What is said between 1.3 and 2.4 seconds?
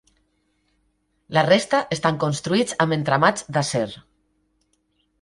La resta estan